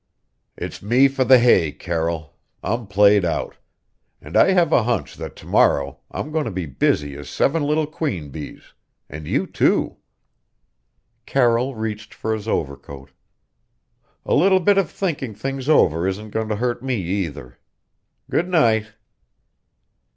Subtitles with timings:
[0.57, 2.33] "It's me for the hay, Carroll.
[2.63, 3.57] I'm played out;
[4.19, 7.61] and I have a hunch that to morrow I'm going to be busy as seven
[7.61, 8.73] little queen bees
[9.11, 9.97] and you, too."
[11.27, 13.11] Carroll reached for his overcoat.
[14.25, 17.59] "A little bit of thinking things over isn't going to hurt me, either.
[18.27, 18.93] Good night!"